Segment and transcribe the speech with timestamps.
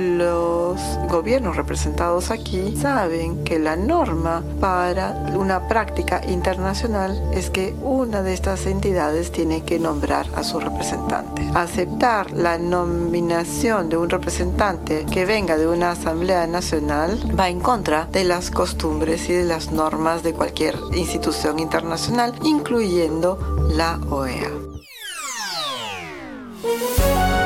[0.00, 8.22] los gobiernos representados aquí saben que la norma para una práctica internacional es que una
[8.22, 11.48] de estas entidades tiene que nombrar a su representante.
[11.54, 18.06] Aceptar la nominación de un representante que venga de una asamblea nacional va en contra
[18.06, 23.38] de las costumbres y de las normas de cualquier institución internacional, incluyendo
[23.70, 24.50] la OEA.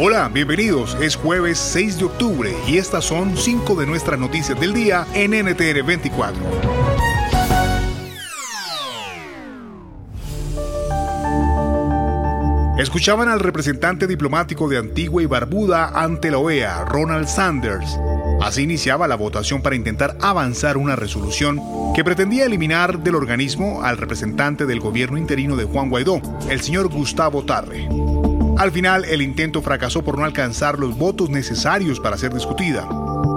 [0.00, 0.96] Hola, bienvenidos.
[1.00, 5.32] Es jueves 6 de octubre y estas son cinco de nuestras noticias del día en
[5.32, 6.40] NTR 24.
[12.78, 17.98] Escuchaban al representante diplomático de Antigua y Barbuda ante la OEA, Ronald Sanders.
[18.40, 21.60] Así iniciaba la votación para intentar avanzar una resolución
[21.92, 26.86] que pretendía eliminar del organismo al representante del gobierno interino de Juan Guaidó, el señor
[26.88, 27.88] Gustavo Tarre.
[28.58, 32.88] Al final, el intento fracasó por no alcanzar los votos necesarios para ser discutida.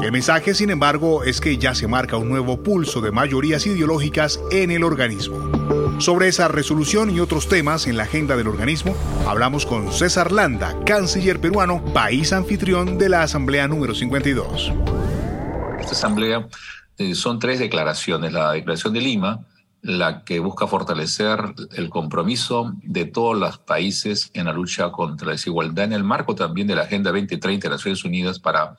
[0.01, 4.39] El mensaje, sin embargo, es que ya se marca un nuevo pulso de mayorías ideológicas
[4.49, 5.99] en el organismo.
[5.99, 8.95] Sobre esa resolución y otros temas en la agenda del organismo,
[9.27, 14.73] hablamos con César Landa, canciller peruano, país anfitrión de la Asamblea número 52.
[15.79, 16.47] Esta asamblea
[16.97, 18.33] eh, son tres declaraciones.
[18.33, 19.45] La declaración de Lima,
[19.81, 21.39] la que busca fortalecer
[21.73, 26.35] el compromiso de todos los países en la lucha contra la desigualdad en el marco
[26.35, 28.77] también de la Agenda 2030 de Naciones Unidas para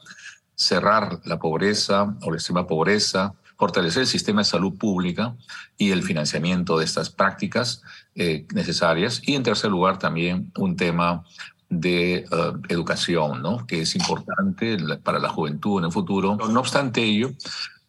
[0.54, 5.34] cerrar la pobreza o la extrema pobreza, fortalecer el sistema de salud pública
[5.76, 7.82] y el financiamiento de estas prácticas
[8.14, 9.22] eh, necesarias.
[9.24, 11.24] Y en tercer lugar también un tema
[11.68, 12.26] de eh,
[12.68, 13.66] educación, ¿no?
[13.66, 16.36] que es importante para la juventud en el futuro.
[16.36, 17.30] No obstante ello,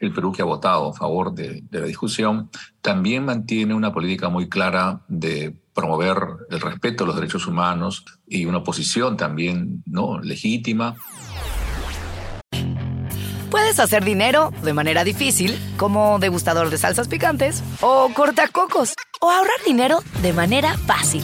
[0.06, 2.50] el Perú que ha votado a favor de, la discusión,
[2.82, 6.18] también mantiene una política muy clara de promover
[6.50, 10.20] el respeto a los derechos humanos y una posición también ¿no?
[10.20, 10.96] legítima.
[13.50, 19.64] Puedes hacer dinero de manera difícil, como degustador de salsas picantes, o cortacocos, o ahorrar
[19.66, 21.24] dinero de manera fácil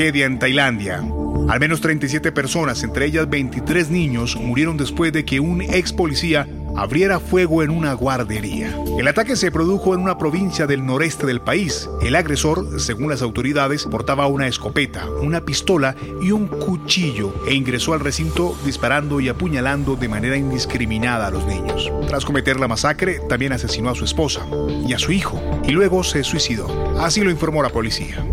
[0.00, 1.04] En Tailandia.
[1.50, 6.48] Al menos 37 personas, entre ellas 23 niños, murieron después de que un ex policía
[6.74, 8.74] abriera fuego en una guardería.
[8.98, 11.86] El ataque se produjo en una provincia del noreste del país.
[12.00, 17.92] El agresor, según las autoridades, portaba una escopeta, una pistola y un cuchillo e ingresó
[17.92, 21.92] al recinto disparando y apuñalando de manera indiscriminada a los niños.
[22.08, 24.46] Tras cometer la masacre, también asesinó a su esposa
[24.88, 26.68] y a su hijo y luego se suicidó.
[26.98, 28.24] Así lo informó la policía.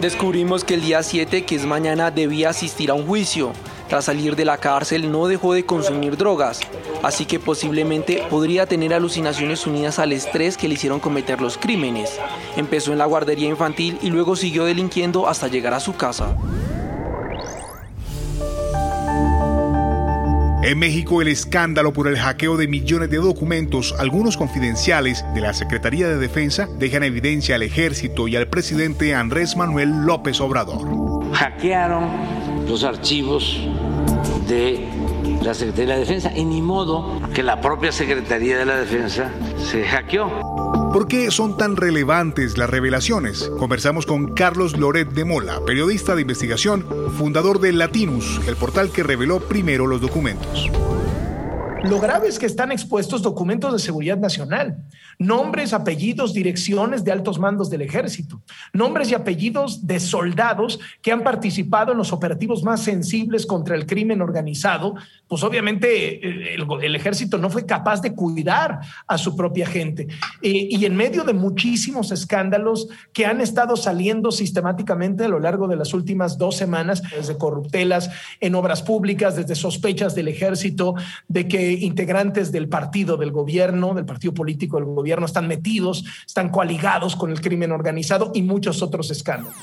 [0.00, 3.52] Descubrimos que el día 7, que es mañana, debía asistir a un juicio.
[3.86, 6.60] Tras salir de la cárcel no dejó de consumir drogas,
[7.02, 12.18] así que posiblemente podría tener alucinaciones unidas al estrés que le hicieron cometer los crímenes.
[12.56, 16.34] Empezó en la guardería infantil y luego siguió delinquiendo hasta llegar a su casa.
[20.62, 25.54] En México, el escándalo por el hackeo de millones de documentos, algunos confidenciales, de la
[25.54, 31.32] Secretaría de Defensa, deja en evidencia al ejército y al presidente Andrés Manuel López Obrador.
[31.32, 32.10] Hackearon
[32.68, 33.58] los archivos
[34.48, 34.86] de
[35.42, 39.82] la Secretaría de Defensa y ni modo que la propia Secretaría de la Defensa se
[39.84, 40.59] hackeó.
[40.92, 43.48] ¿Por qué son tan relevantes las revelaciones?
[43.60, 46.84] Conversamos con Carlos Loret de Mola, periodista de investigación,
[47.16, 50.68] fundador de Latinus, el portal que reveló primero los documentos.
[51.84, 54.84] Lo grave es que están expuestos documentos de seguridad nacional,
[55.18, 58.42] nombres, apellidos, direcciones de altos mandos del ejército,
[58.74, 63.86] nombres y apellidos de soldados que han participado en los operativos más sensibles contra el
[63.86, 64.94] crimen organizado.
[65.26, 70.06] Pues obviamente eh, el, ejército no fue capaz de cuidar a su propia gente.
[70.42, 75.66] Eh, y en medio de muchísimos escándalos que han estado saliendo sistemáticamente a lo largo
[75.66, 78.10] de las últimas dos semanas, desde corruptelas
[78.40, 80.94] en obras públicas, desde sospechas del ejército,
[81.28, 86.50] de que integrantes del partido del gobierno, del partido político del gobierno, están metidos, están
[86.50, 89.54] coaligados con el crimen organizado y muchos otros escándalos.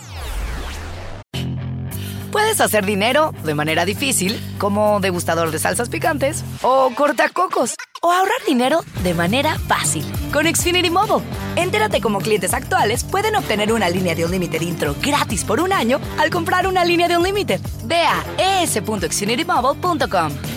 [2.31, 8.37] Puedes hacer dinero de manera difícil, como degustador de salsas picantes, o cortacocos, o ahorrar
[8.45, 11.25] dinero de manera fácil con Xfinity Mobile.
[11.55, 15.73] Entérate cómo clientes actuales pueden obtener una línea de un límite intro gratis por un
[15.73, 17.59] año al comprar una línea de un límite.
[17.85, 20.56] Ve a es.xfinitymobile.com.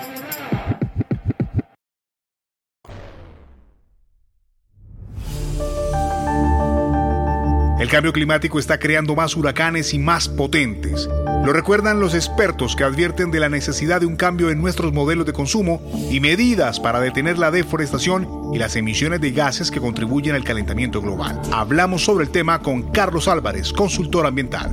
[7.81, 11.09] El cambio climático está creando más huracanes y más potentes.
[11.43, 15.25] Lo recuerdan los expertos que advierten de la necesidad de un cambio en nuestros modelos
[15.25, 15.81] de consumo
[16.11, 21.01] y medidas para detener la deforestación y las emisiones de gases que contribuyen al calentamiento
[21.01, 21.41] global.
[21.51, 24.69] Hablamos sobre el tema con Carlos Álvarez, consultor ambiental.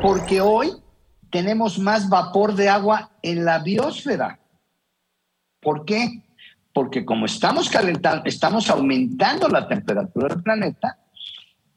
[0.00, 0.72] Porque hoy
[1.30, 4.40] tenemos más vapor de agua en la biosfera.
[5.60, 6.22] ¿Por qué?
[6.72, 10.96] Porque como estamos calentando, estamos aumentando la temperatura del planeta,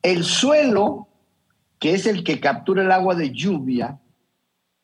[0.04, 1.08] el suelo,
[1.80, 4.00] que es el que captura el agua de lluvia,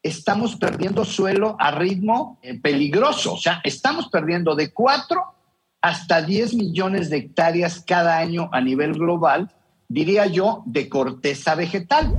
[0.02, 3.34] estamos perdiendo suelo a ritmo eh, peligroso.
[3.34, 5.22] O sea, estamos perdiendo de 4
[5.82, 9.52] hasta 10 millones de hectáreas cada año a nivel global,
[9.88, 12.16] diría yo, de corteza vegetal.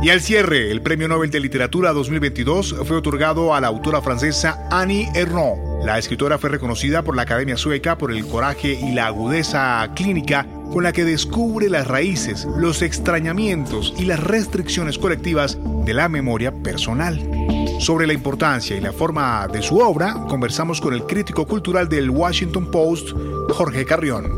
[0.00, 4.68] Y al cierre, el Premio Nobel de Literatura 2022 fue otorgado a la autora francesa
[4.70, 9.06] Annie Ernaux la escritora fue reconocida por la Academia Sueca por el coraje y la
[9.06, 15.94] agudeza clínica con la que descubre las raíces, los extrañamientos y las restricciones colectivas de
[15.94, 17.18] la memoria personal.
[17.78, 22.10] Sobre la importancia y la forma de su obra, conversamos con el crítico cultural del
[22.10, 23.10] Washington Post,
[23.50, 24.30] Jorge Carrión.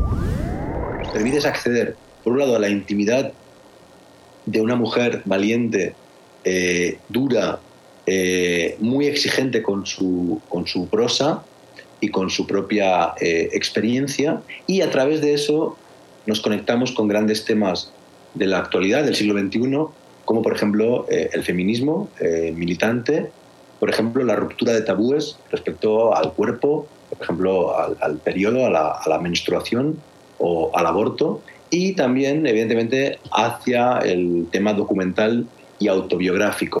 [1.11, 3.33] Permites acceder, por un lado, a la intimidad
[4.45, 5.95] de una mujer valiente,
[6.43, 7.59] eh, dura,
[8.05, 11.43] eh, muy exigente con su, con su prosa
[11.99, 15.77] y con su propia eh, experiencia y a través de eso
[16.25, 17.91] nos conectamos con grandes temas
[18.33, 19.85] de la actualidad del siglo XXI,
[20.25, 22.09] como por ejemplo eh, el feminismo
[22.55, 23.29] militante,
[23.79, 28.91] por ejemplo la ruptura de tabúes respecto al cuerpo, por ejemplo al, periodo, a la,
[28.91, 29.99] a la menstruación
[30.39, 35.45] o al aborto, y también evidentemente hacia el tema documental
[35.79, 36.80] y autobiográfico.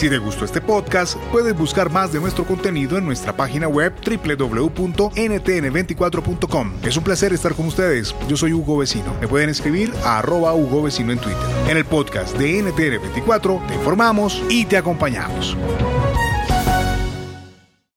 [0.00, 3.92] Si te gustó este podcast, puedes buscar más de nuestro contenido en nuestra página web
[4.02, 6.72] www.ntn24.com.
[6.82, 8.14] Es un placer estar con ustedes.
[8.26, 9.14] Yo soy Hugo Vecino.
[9.20, 11.42] Me pueden escribir a arroba Hugo Vecino en Twitter.
[11.68, 15.54] En el podcast de NTN24 te informamos y te acompañamos.